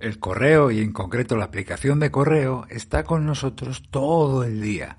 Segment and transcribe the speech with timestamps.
[0.00, 4.96] El correo y en concreto la aplicación de correo está con nosotros todo el día.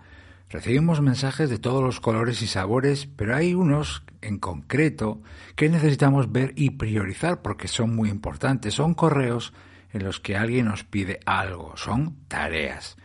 [0.47, 5.19] Recibimos mensajes de todos los colores y sabores, pero hay unos en concreto
[5.55, 8.75] que necesitamos ver y priorizar porque son muy importantes.
[8.75, 9.53] Son correos
[9.91, 12.95] en los que alguien nos pide algo, son tareas.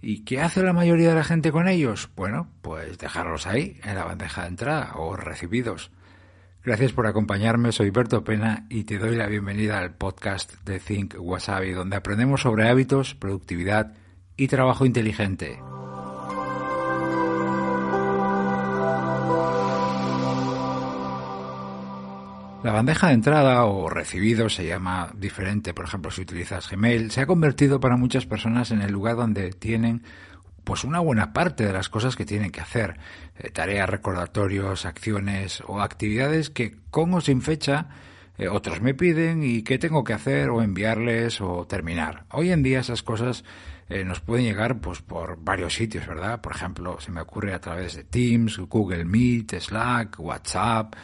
[0.00, 2.08] ¿Y qué hace la mayoría de la gente con ellos?
[2.16, 5.90] Bueno, pues dejarlos ahí, en la bandeja de entrada o recibidos.
[6.64, 11.16] Gracias por acompañarme, soy Berto Pena y te doy la bienvenida al podcast de Think
[11.18, 13.94] Wasabi, donde aprendemos sobre hábitos, productividad
[14.36, 15.58] y trabajo inteligente.
[22.62, 27.22] La bandeja de entrada o recibido se llama diferente, por ejemplo, si utilizas Gmail, se
[27.22, 30.04] ha convertido para muchas personas en el lugar donde tienen
[30.64, 32.98] pues una buena parte de las cosas que tienen que hacer,
[33.36, 37.88] eh, tareas, recordatorios, acciones o actividades que con o sin fecha
[38.38, 42.24] eh, otros me piden y qué tengo que hacer o enviarles o terminar.
[42.30, 43.44] Hoy en día esas cosas
[43.88, 46.40] eh, nos pueden llegar pues por varios sitios, ¿verdad?
[46.40, 50.94] Por ejemplo, se me ocurre a través de Teams, Google Meet, Slack, WhatsApp,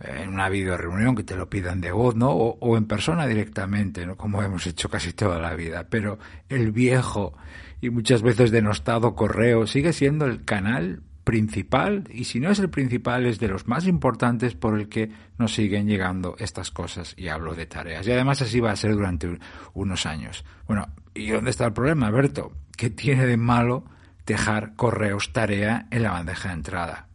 [0.00, 2.30] en una video reunión que te lo pidan de voz, ¿no?
[2.30, 4.16] O, o en persona directamente, ¿no?
[4.16, 5.88] Como hemos hecho casi toda la vida.
[5.90, 7.34] Pero el viejo
[7.80, 12.70] y muchas veces denostado correo sigue siendo el canal principal y si no es el
[12.70, 17.28] principal es de los más importantes por el que nos siguen llegando estas cosas y
[17.28, 19.38] hablo de tareas y además así va a ser durante
[19.74, 20.44] unos años.
[20.66, 22.52] Bueno, ¿y dónde está el problema, Berto?
[22.76, 23.84] ¿Qué tiene de malo
[24.24, 27.07] dejar correos tarea en la bandeja de entrada?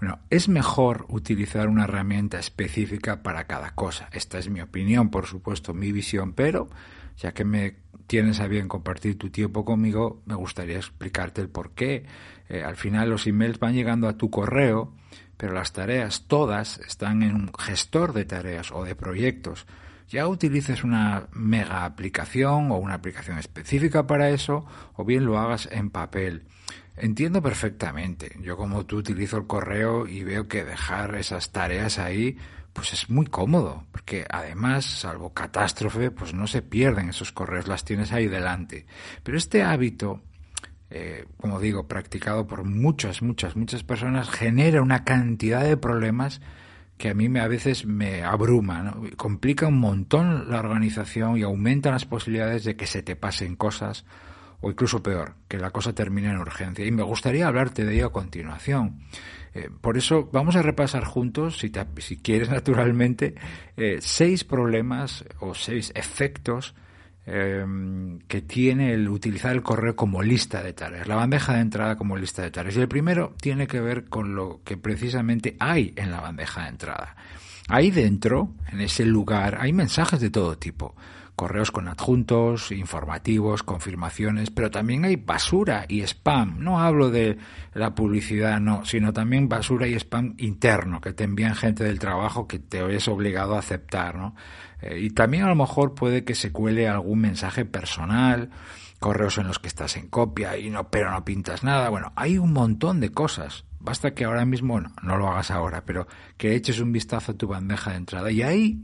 [0.00, 4.08] Bueno, es mejor utilizar una herramienta específica para cada cosa.
[4.12, 6.70] Esta es mi opinión, por supuesto, mi visión, pero
[7.18, 11.72] ya que me tienes a bien compartir tu tiempo conmigo, me gustaría explicarte el por
[11.72, 12.06] qué.
[12.48, 14.94] Eh, al final los emails van llegando a tu correo,
[15.36, 19.66] pero las tareas todas están en un gestor de tareas o de proyectos.
[20.08, 25.68] Ya utilices una mega aplicación o una aplicación específica para eso, o bien lo hagas
[25.70, 26.46] en papel.
[27.00, 28.36] Entiendo perfectamente.
[28.42, 32.36] Yo como tú utilizo el correo y veo que dejar esas tareas ahí
[32.72, 37.84] pues es muy cómodo, porque además, salvo catástrofe, pues no se pierden esos correos, las
[37.84, 38.86] tienes ahí delante.
[39.22, 40.20] Pero este hábito,
[40.88, 46.40] eh, como digo, practicado por muchas, muchas, muchas personas, genera una cantidad de problemas
[46.96, 49.02] que a mí me, a veces me abruma, ¿no?
[49.16, 54.04] complica un montón la organización y aumenta las posibilidades de que se te pasen cosas
[54.60, 56.84] o incluso peor, que la cosa termine en urgencia.
[56.84, 59.00] Y me gustaría hablarte de ello a continuación.
[59.54, 61.70] Eh, por eso vamos a repasar juntos, si,
[62.18, 63.34] quieres naturalmente,
[63.76, 66.74] eh, seis problemas o seis efectos
[67.26, 71.96] em, que tiene el utilizar el correo como lista de tareas, la bandeja de entrada
[71.96, 72.76] como lista de tareas.
[72.76, 76.68] Y el primero tiene que ver con lo que precisamente hay en la bandeja de
[76.68, 77.16] entrada.
[77.68, 80.94] Ahí dentro, en ese lugar, hay mensajes de todo tipo
[81.40, 86.58] correos con adjuntos, informativos, confirmaciones, pero también hay basura y spam.
[86.58, 87.38] No hablo de
[87.72, 92.46] la publicidad, no, sino también basura y spam interno que te envían gente del trabajo
[92.46, 94.34] que te es obligado a aceptar, ¿no?
[94.82, 98.50] Eh, y también a lo mejor puede que se cuele algún mensaje personal,
[98.98, 101.88] correos en los que estás en copia y no, pero no pintas nada.
[101.88, 103.64] Bueno, hay un montón de cosas.
[103.78, 106.06] Basta que ahora mismo, no, no lo hagas ahora, pero
[106.36, 108.82] que eches un vistazo a tu bandeja de entrada y ahí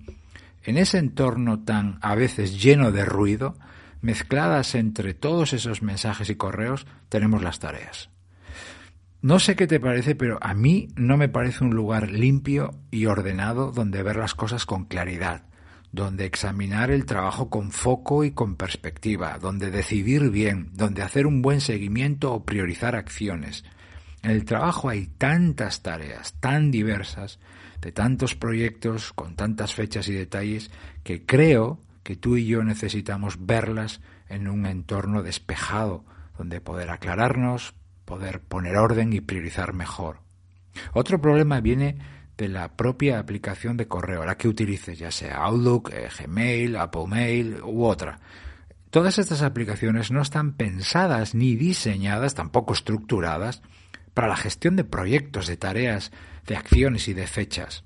[0.66, 3.56] en ese entorno tan a veces lleno de ruido,
[4.00, 8.10] mezcladas entre todos esos mensajes y correos, tenemos las tareas.
[9.22, 13.06] No sé qué te parece, pero a mí no me parece un lugar limpio y
[13.06, 15.44] ordenado donde ver las cosas con claridad,
[15.93, 21.43] donde examinar el trabajo con foco y con perspectiva, donde decidir bien, donde hacer un
[21.43, 23.65] buen seguimiento o priorizar acciones.
[24.22, 27.38] En el trabajo hay tantas tareas, tan diversas,
[27.81, 30.71] de tantos proyectos con tantas fechas y detalles
[31.04, 36.04] que creo que tú y yo necesitamos verlas en un entorno despejado,
[36.38, 40.21] donde poder aclararnos, poder poner orden y priorizar mejor.
[40.93, 41.98] Otro problema viene
[42.37, 47.06] de la propia aplicación de correo, la que utilices, ya sea Outlook, eh, Gmail, Apple
[47.06, 48.21] Mail u otra.
[48.91, 53.63] Todas estas aplicaciones no están pensadas ni diseñadas, tampoco estructuradas,
[54.16, 56.10] para la gestión de proyectos, de tareas,
[56.47, 57.84] de acciones y de fechas.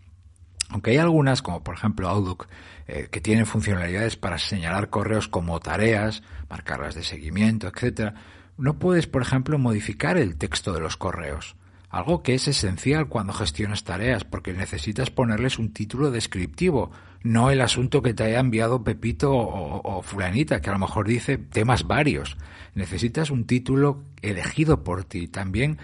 [0.68, 2.46] Aunque hay algunas, como por ejemplo Outlook,
[2.86, 8.14] eh, que tienen funcionalidades para señalar correos como tareas, marcarlas de seguimiento, etc.,
[8.56, 11.56] no puedes, por ejemplo, modificar el texto de los correos.
[11.88, 16.92] Algo que es esencial cuando gestionas tareas, porque necesitas ponerles un título descriptivo,
[17.24, 21.08] no el asunto que te haya enviado Pepito o, o, Fulanita, que a lo mejor
[21.08, 22.36] dice temas varios.
[22.76, 25.26] Necesitas un título elegido por ti.
[25.26, 25.78] También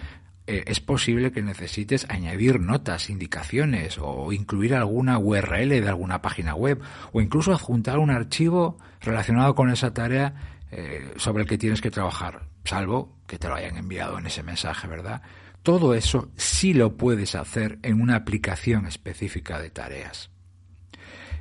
[0.47, 6.55] eh, es posible que necesites añadir notas, indicaciones o incluir alguna URL de alguna página
[6.55, 6.81] web
[7.13, 11.91] o incluso adjuntar un archivo relacionado con esa tarea eh, sobre el que tienes que
[11.91, 15.23] trabajar, salvo que te lo hayan enviado en ese mensaje, ¿verdad?
[15.63, 20.31] Todo eso sí lo puedes hacer en una aplicación específica de tareas.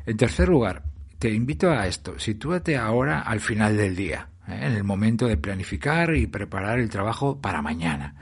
[0.07, 0.83] En tercer lugar,
[1.19, 4.59] te invito a esto, sitúate ahora al final del día, ¿eh?
[4.61, 8.15] en el momento de planificar y preparar el trabajo para mañana.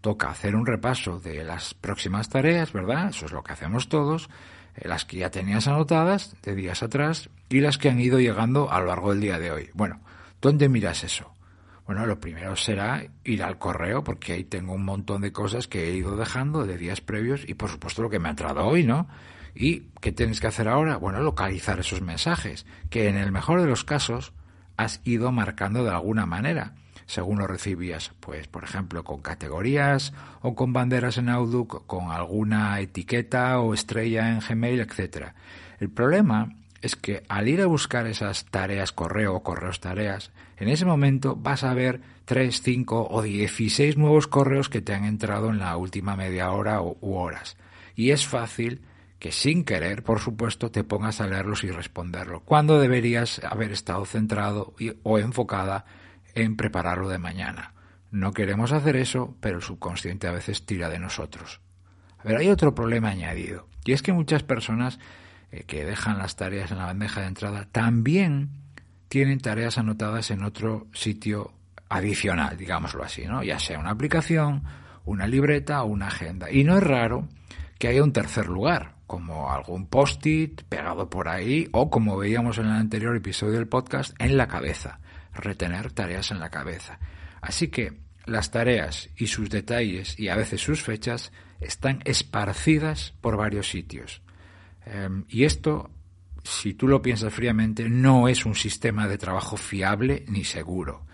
[0.00, 3.10] Toca hacer un repaso de las próximas tareas, ¿verdad?
[3.10, 4.30] Eso es lo que hacemos todos,
[4.76, 8.70] eh, las que ya tenías anotadas de días atrás y las que han ido llegando
[8.70, 9.70] a lo largo del día de hoy.
[9.74, 10.00] Bueno,
[10.40, 11.34] ¿dónde miras eso?
[11.86, 15.88] Bueno, lo primero será ir al correo, porque ahí tengo un montón de cosas que
[15.88, 18.84] he ido dejando de días previos y por supuesto lo que me ha entrado hoy,
[18.84, 19.08] ¿no?
[19.54, 20.96] ¿Y qué tienes que hacer ahora?
[20.96, 24.32] Bueno, localizar esos mensajes, que en el mejor de los casos
[24.76, 26.74] has ido marcando de alguna manera,
[27.10, 30.12] según lo recibías, pues por ejemplo con categorías
[30.42, 35.34] o con banderas en Outlook, con alguna etiqueta o estrella en Gmail, etcétera.
[35.80, 40.68] El problema es que al ir a buscar esas tareas correo o correos tareas, en
[40.68, 45.50] ese momento vas a ver 3, 5 o 16 nuevos correos que te han entrado
[45.50, 47.56] en la última media hora u horas.
[47.96, 48.82] Y es fácil
[49.18, 54.06] que sin querer, por supuesto, te pongas a leerlos y responderlo, cuando deberías haber estado
[54.06, 55.84] centrado o enfocada
[56.34, 57.74] en prepararlo de mañana.
[58.10, 61.60] No queremos hacer eso, pero el subconsciente a veces tira de nosotros.
[62.18, 64.98] A ver, hay otro problema añadido, y es que muchas personas
[65.52, 68.50] eh, que dejan las tareas en la bandeja de entrada también
[69.08, 71.52] tienen tareas anotadas en otro sitio
[71.88, 73.42] adicional, digámoslo así, ¿no?
[73.42, 74.62] Ya sea una aplicación,
[75.04, 76.50] una libreta o una agenda.
[76.50, 77.28] Y no es raro
[77.78, 82.66] que haya un tercer lugar, como algún post-it pegado por ahí o como veíamos en
[82.66, 85.00] el anterior episodio del podcast, en la cabeza,
[85.40, 86.98] retener tareas en la cabeza.
[87.40, 93.36] Así que las tareas y sus detalles y a veces sus fechas están esparcidas por
[93.36, 94.22] varios sitios.
[94.84, 95.90] Em, y esto,
[96.44, 101.06] si tú lo piensas fríamente, no es un sistema de trabajo fiable ni seguro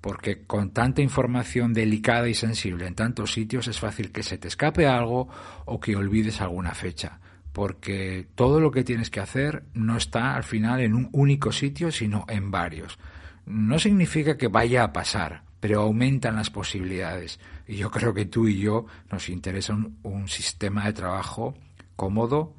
[0.00, 4.46] porque con tanta información delicada y sensible en tantos sitios es fácil que se te
[4.46, 5.28] escape algo
[5.64, 7.18] o que olvides alguna fecha
[7.58, 11.90] porque todo lo que tienes que hacer no está al final en un único sitio,
[11.90, 13.00] sino en varios.
[13.48, 17.40] No significa que vaya a pasar, pero aumentan las posibilidades.
[17.66, 21.54] Y yo creo que tú y yo nos interesa un, sistema de trabajo
[21.96, 22.54] cómodo,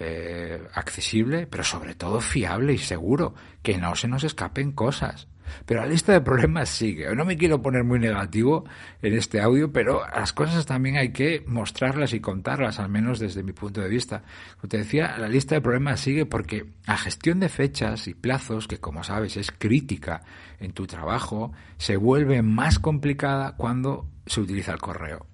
[0.00, 5.28] eh, accesible, pero sobre todo fiable y seguro, que no se nos escapen cosas.
[5.66, 7.14] Pero la lista de problemas sigue.
[7.14, 8.64] No me quiero poner muy negativo
[9.02, 13.42] en este audio, pero las cosas también hay que mostrarlas y contarlas, al menos desde
[13.42, 14.22] mi punto de vista.
[14.60, 18.68] Como te decía, la lista de problemas sigue porque la gestión de fechas y plazos,
[18.68, 20.22] que como sabes es crítica
[20.60, 25.26] en tu trabajo, se vuelve más complicada cuando se utiliza el correo.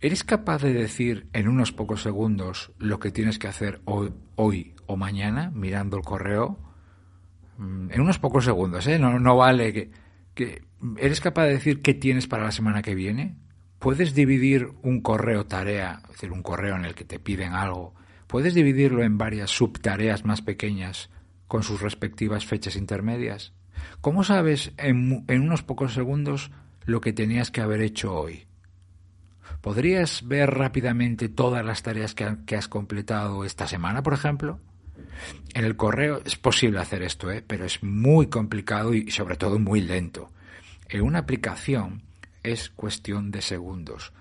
[0.00, 4.74] ¿Eres capaz de decir en unos pocos segundos lo que tienes que hacer hoy, hoy
[4.86, 6.58] o mañana mirando el correo?
[7.58, 8.98] Mm, en unos pocos segundos, ¿eh?
[8.98, 9.90] No, no vale
[10.34, 10.62] que.
[10.98, 13.36] ¿Eres capaz de decir qué tienes para la semana que viene?
[13.78, 17.94] ¿Puedes dividir un correo tarea, es decir, un correo en el que te piden algo,
[18.26, 21.10] puedes dividirlo en varias subtareas más pequeñas
[21.46, 23.52] con sus respectivas fechas intermedias?
[24.00, 26.50] ¿Cómo sabes en, en unos pocos segundos
[26.84, 28.46] lo que tenías que haber hecho hoy?
[29.60, 34.60] ¿Podrías ver rápidamente todas las tareas que, que has completado esta semana, por ejemplo?
[35.54, 37.42] En el correo es posible hacer esto, ¿eh?
[37.46, 40.30] pero es muy complicado y sobre todo muy lento.
[40.88, 42.02] En una aplicación
[42.42, 44.12] es cuestión de segundos.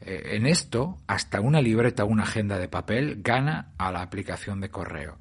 [0.00, 4.60] Eh, en esto, hasta una libreta o una agenda de papel gana a la aplicación
[4.60, 5.18] de correo.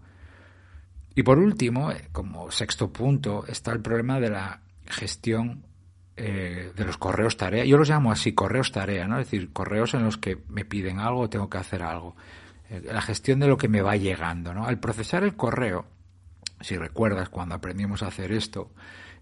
[1.16, 5.64] Y por último, eh, como sexto punto, está el problema de la gestión
[6.16, 7.64] de los correos tarea.
[7.64, 9.20] Yo los llamo así, correos tarea, ¿no?
[9.20, 12.16] Es decir, correos en los que me piden algo o tengo que hacer algo.
[12.70, 14.54] Eh, la gestión de lo que me va llegando.
[14.54, 14.66] ¿no?
[14.66, 15.86] Al procesar el correo,
[16.62, 18.72] si recuerdas cuando aprendimos a hacer esto,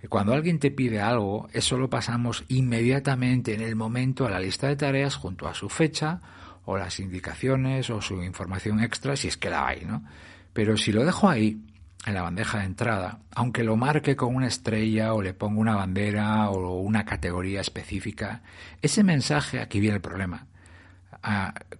[0.01, 4.39] eh, cuando alguien te pide algo, eso lo pasamos inmediatamente en el momento a la
[4.39, 6.21] lista de tareas junto a su fecha
[6.65, 10.03] o las indicaciones o su información extra, si es que la hay, ¿no?
[10.51, 11.61] Pero si lo dejo ahí,
[12.05, 15.75] en la bandeja de entrada, aunque lo marque con una estrella o le ponga una
[15.75, 18.43] bandera o una categoría específica,
[18.81, 20.45] ese mensaje, aquí viene el problema,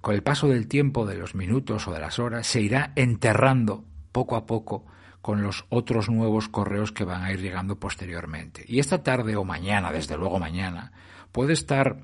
[0.02, 3.84] con el paso del tiempo, de los minutos o de las horas, se irá enterrando
[4.12, 4.86] poco a poco
[5.22, 8.64] con los otros nuevos correos que van a ir llegando posteriormente.
[8.68, 10.92] Y esta tarde o mañana, desde luego mañana,
[11.32, 11.98] puede estar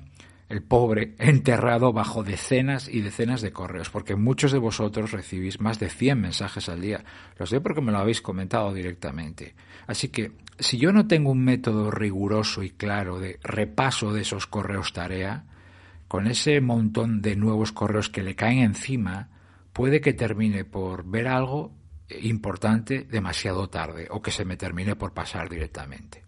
[0.48, 5.78] el pobre enterrado bajo decenas y decenas de correos, porque muchos de vosotros recibís más
[5.78, 7.04] de 100 mensajes al día.
[7.38, 9.54] Lo sé porque me lo habéis comentado directamente.
[9.86, 14.46] Así que, si yo no tengo un método riguroso y claro de repaso de esos
[14.46, 15.44] correos tarea,
[16.12, 19.30] con ese montón de nuevos correos que le caen encima,
[19.72, 21.72] puede que termine por ver algo
[22.20, 26.22] importante demasiado tarde o que se me termine por pasar directamente.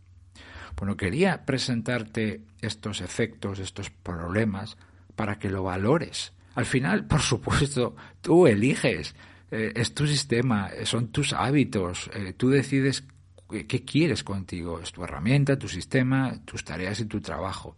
[0.74, 4.78] Bueno, quería presentarte estos efectos, estos problemas,
[5.16, 6.32] para que lo valores.
[6.54, 9.14] Al final, por supuesto, tú eliges,
[9.50, 13.04] eh, es tu sistema, son tus hábitos, eh, tú decides
[13.50, 17.76] qué quieres contigo, es tu herramienta, tu sistema, tus tareas y tu trabajo.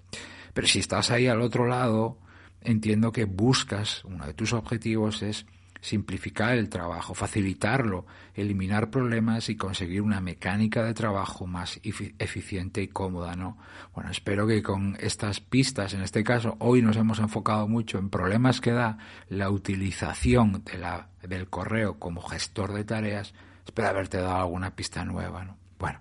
[0.57, 2.17] Pero si estás ahí al otro lado,
[2.63, 5.45] entiendo que buscas, uno de tus objetivos es
[5.83, 12.89] simplificar el trabajo, facilitarlo, eliminar problemas y conseguir una mecánica de trabajo más eficiente y
[12.89, 13.59] cómoda, ¿no?
[13.95, 18.09] Bueno, espero que con estas pistas, en este caso, hoy nos hemos enfocado mucho en
[18.09, 18.97] problemas que da
[19.29, 23.35] la utilización de la, del correo como gestor de tareas,
[23.67, 25.66] espero haberte dado alguna pista nueva, ¿no?
[25.79, 26.01] Bueno,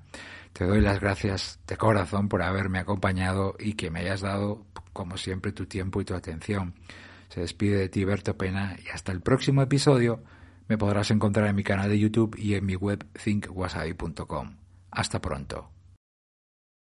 [0.54, 5.18] te doy las gracias de corazón por haberme acompañado y que me hayas dado, como
[5.18, 6.74] siempre, tu tiempo y tu atención.
[7.30, 10.24] Se despide de ti Berto Pena y hasta el próximo episodio
[10.68, 14.58] me podrás encontrar en mi canal de YouTube y en mi web thinkwasabi.com.
[14.92, 15.75] Hasta pronto.